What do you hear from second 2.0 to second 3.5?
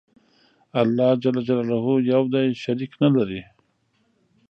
یو دی. شریک نلري.